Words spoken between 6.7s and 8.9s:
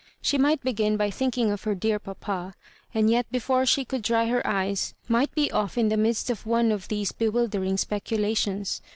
of these bewildering speculations.